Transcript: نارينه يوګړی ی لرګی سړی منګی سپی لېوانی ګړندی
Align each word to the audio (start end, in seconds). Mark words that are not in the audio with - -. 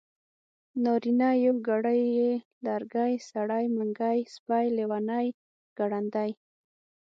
نارينه 0.83 1.29
يوګړی 1.45 2.01
ی 2.17 2.29
لرګی 2.65 3.13
سړی 3.29 3.65
منګی 3.75 4.19
سپی 4.33 4.65
لېوانی 4.75 5.27
ګړندی 5.77 6.29